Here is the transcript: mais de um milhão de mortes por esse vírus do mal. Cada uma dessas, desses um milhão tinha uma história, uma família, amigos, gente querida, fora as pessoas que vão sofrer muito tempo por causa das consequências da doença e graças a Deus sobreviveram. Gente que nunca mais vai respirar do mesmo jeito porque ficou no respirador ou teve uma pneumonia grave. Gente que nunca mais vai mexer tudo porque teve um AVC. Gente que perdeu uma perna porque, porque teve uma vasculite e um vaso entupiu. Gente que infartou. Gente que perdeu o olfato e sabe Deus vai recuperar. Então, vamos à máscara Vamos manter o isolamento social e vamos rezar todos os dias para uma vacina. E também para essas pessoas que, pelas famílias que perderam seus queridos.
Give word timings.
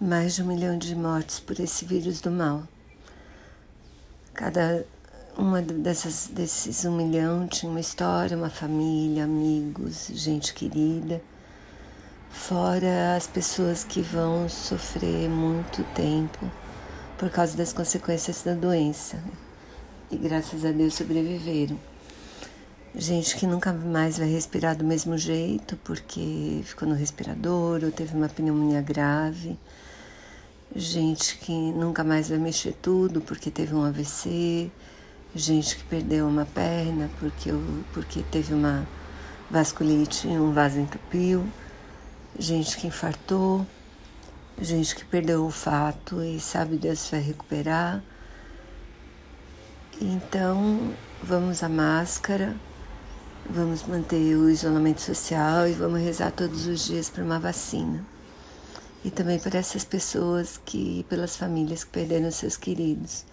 mais 0.00 0.34
de 0.34 0.42
um 0.42 0.46
milhão 0.46 0.76
de 0.76 0.94
mortes 0.94 1.40
por 1.40 1.58
esse 1.60 1.84
vírus 1.84 2.20
do 2.20 2.30
mal. 2.30 2.64
Cada 4.32 4.84
uma 5.36 5.62
dessas, 5.62 6.28
desses 6.32 6.84
um 6.84 6.96
milhão 6.96 7.46
tinha 7.46 7.70
uma 7.70 7.80
história, 7.80 8.36
uma 8.36 8.50
família, 8.50 9.24
amigos, 9.24 10.08
gente 10.12 10.52
querida, 10.54 11.22
fora 12.30 13.16
as 13.16 13.26
pessoas 13.26 13.84
que 13.84 14.00
vão 14.00 14.48
sofrer 14.48 15.28
muito 15.28 15.84
tempo 15.94 16.50
por 17.16 17.30
causa 17.30 17.56
das 17.56 17.72
consequências 17.72 18.42
da 18.42 18.54
doença 18.54 19.22
e 20.10 20.16
graças 20.16 20.64
a 20.64 20.72
Deus 20.72 20.94
sobreviveram. 20.94 21.93
Gente 22.96 23.34
que 23.36 23.44
nunca 23.44 23.72
mais 23.72 24.18
vai 24.18 24.28
respirar 24.28 24.76
do 24.76 24.84
mesmo 24.84 25.18
jeito 25.18 25.76
porque 25.78 26.60
ficou 26.64 26.88
no 26.88 26.94
respirador 26.94 27.82
ou 27.82 27.90
teve 27.90 28.16
uma 28.16 28.28
pneumonia 28.28 28.80
grave. 28.80 29.58
Gente 30.76 31.36
que 31.38 31.52
nunca 31.52 32.04
mais 32.04 32.28
vai 32.28 32.38
mexer 32.38 32.72
tudo 32.80 33.20
porque 33.20 33.50
teve 33.50 33.74
um 33.74 33.82
AVC. 33.82 34.70
Gente 35.34 35.76
que 35.76 35.82
perdeu 35.82 36.28
uma 36.28 36.46
perna 36.46 37.10
porque, 37.18 37.50
porque 37.92 38.22
teve 38.30 38.54
uma 38.54 38.86
vasculite 39.50 40.28
e 40.28 40.38
um 40.38 40.52
vaso 40.52 40.78
entupiu. 40.78 41.44
Gente 42.38 42.76
que 42.76 42.86
infartou. 42.86 43.66
Gente 44.60 44.94
que 44.94 45.04
perdeu 45.04 45.40
o 45.40 45.46
olfato 45.46 46.22
e 46.22 46.38
sabe 46.38 46.76
Deus 46.76 47.10
vai 47.10 47.20
recuperar. 47.20 48.00
Então, 50.00 50.92
vamos 51.24 51.60
à 51.64 51.68
máscara 51.68 52.54
Vamos 53.50 53.86
manter 53.86 54.36
o 54.36 54.48
isolamento 54.48 55.02
social 55.02 55.68
e 55.68 55.72
vamos 55.72 56.00
rezar 56.00 56.32
todos 56.32 56.66
os 56.66 56.86
dias 56.86 57.10
para 57.10 57.22
uma 57.22 57.38
vacina. 57.38 58.04
E 59.04 59.10
também 59.10 59.38
para 59.38 59.58
essas 59.58 59.84
pessoas 59.84 60.58
que, 60.64 61.04
pelas 61.10 61.36
famílias 61.36 61.84
que 61.84 61.90
perderam 61.90 62.30
seus 62.30 62.56
queridos. 62.56 63.24